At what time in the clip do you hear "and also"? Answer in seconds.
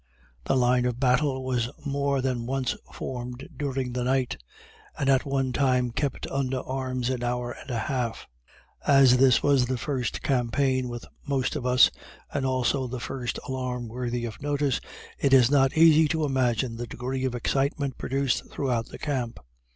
12.33-12.87